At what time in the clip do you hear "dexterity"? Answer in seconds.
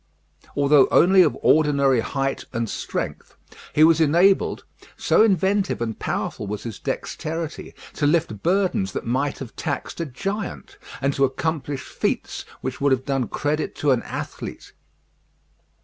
6.79-7.75